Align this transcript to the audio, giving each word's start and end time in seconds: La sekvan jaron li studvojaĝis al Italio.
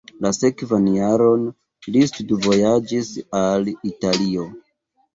La 0.25 0.29
sekvan 0.35 0.87
jaron 0.93 1.43
li 1.97 2.03
studvojaĝis 2.13 3.15
al 3.45 3.73
Italio. 3.95 4.53